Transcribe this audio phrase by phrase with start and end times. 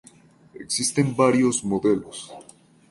[0.55, 2.33] Existen varios modelos.